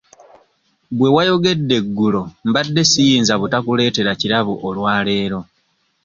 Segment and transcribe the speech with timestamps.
[0.97, 5.39] Bwe wayogedde eggulo mbadde siyinza butakuleetera kirabo olwaleero.